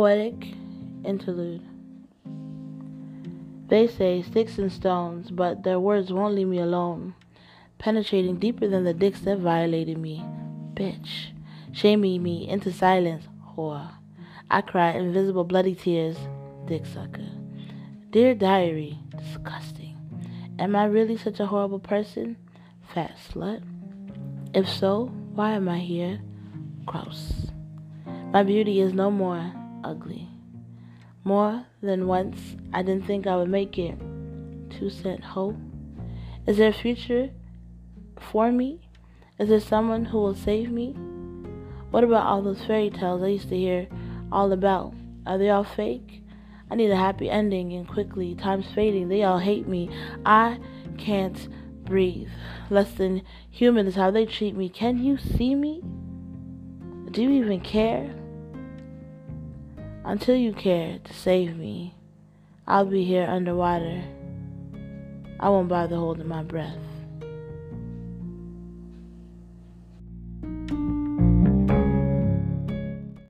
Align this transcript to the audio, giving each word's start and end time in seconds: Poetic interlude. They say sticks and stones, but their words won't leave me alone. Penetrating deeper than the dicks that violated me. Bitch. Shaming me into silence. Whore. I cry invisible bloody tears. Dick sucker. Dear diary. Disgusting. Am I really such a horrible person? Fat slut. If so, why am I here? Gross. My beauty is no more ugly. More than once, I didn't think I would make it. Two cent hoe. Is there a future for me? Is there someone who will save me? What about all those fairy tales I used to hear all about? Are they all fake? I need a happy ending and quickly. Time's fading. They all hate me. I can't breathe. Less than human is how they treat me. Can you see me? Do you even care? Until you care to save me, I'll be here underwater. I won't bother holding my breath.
Poetic 0.00 0.54
interlude. 1.04 1.60
They 3.68 3.86
say 3.86 4.22
sticks 4.22 4.56
and 4.56 4.72
stones, 4.72 5.30
but 5.30 5.62
their 5.62 5.78
words 5.78 6.10
won't 6.10 6.36
leave 6.36 6.46
me 6.46 6.58
alone. 6.58 7.14
Penetrating 7.76 8.36
deeper 8.36 8.66
than 8.66 8.84
the 8.84 8.94
dicks 8.94 9.20
that 9.20 9.40
violated 9.40 9.98
me. 9.98 10.24
Bitch. 10.72 11.34
Shaming 11.72 12.22
me 12.22 12.48
into 12.48 12.72
silence. 12.72 13.28
Whore. 13.54 13.90
I 14.50 14.62
cry 14.62 14.92
invisible 14.92 15.44
bloody 15.44 15.74
tears. 15.74 16.16
Dick 16.64 16.86
sucker. 16.86 17.28
Dear 18.08 18.34
diary. 18.34 19.00
Disgusting. 19.14 19.98
Am 20.58 20.74
I 20.76 20.86
really 20.86 21.18
such 21.18 21.40
a 21.40 21.46
horrible 21.46 21.78
person? 21.78 22.38
Fat 22.94 23.18
slut. 23.28 23.62
If 24.54 24.66
so, 24.66 25.12
why 25.34 25.50
am 25.50 25.68
I 25.68 25.80
here? 25.80 26.22
Gross. 26.86 27.50
My 28.32 28.42
beauty 28.42 28.80
is 28.80 28.94
no 28.94 29.10
more 29.10 29.59
ugly. 29.84 30.28
More 31.24 31.66
than 31.82 32.06
once, 32.06 32.56
I 32.72 32.82
didn't 32.82 33.06
think 33.06 33.26
I 33.26 33.36
would 33.36 33.50
make 33.50 33.78
it. 33.78 33.98
Two 34.70 34.90
cent 34.90 35.22
hoe. 35.22 35.56
Is 36.46 36.56
there 36.56 36.70
a 36.70 36.72
future 36.72 37.30
for 38.18 38.50
me? 38.50 38.80
Is 39.38 39.48
there 39.48 39.60
someone 39.60 40.06
who 40.06 40.18
will 40.18 40.34
save 40.34 40.70
me? 40.70 40.92
What 41.90 42.04
about 42.04 42.26
all 42.26 42.42
those 42.42 42.64
fairy 42.64 42.90
tales 42.90 43.22
I 43.22 43.28
used 43.28 43.48
to 43.48 43.56
hear 43.56 43.88
all 44.30 44.52
about? 44.52 44.94
Are 45.26 45.38
they 45.38 45.50
all 45.50 45.64
fake? 45.64 46.22
I 46.70 46.76
need 46.76 46.90
a 46.90 46.96
happy 46.96 47.28
ending 47.28 47.72
and 47.72 47.86
quickly. 47.86 48.34
Time's 48.34 48.70
fading. 48.74 49.08
They 49.08 49.24
all 49.24 49.38
hate 49.38 49.66
me. 49.66 49.90
I 50.24 50.58
can't 50.98 51.48
breathe. 51.84 52.28
Less 52.70 52.92
than 52.92 53.22
human 53.50 53.86
is 53.86 53.96
how 53.96 54.10
they 54.10 54.24
treat 54.24 54.54
me. 54.54 54.68
Can 54.68 55.02
you 55.02 55.18
see 55.18 55.54
me? 55.54 55.82
Do 57.10 57.22
you 57.22 57.30
even 57.30 57.60
care? 57.60 58.14
Until 60.04 60.34
you 60.36 60.52
care 60.52 60.98
to 61.04 61.12
save 61.12 61.56
me, 61.56 61.94
I'll 62.66 62.86
be 62.86 63.04
here 63.04 63.26
underwater. 63.28 64.02
I 65.38 65.48
won't 65.50 65.68
bother 65.68 65.96
holding 65.96 66.28
my 66.28 66.42
breath. 66.42 66.78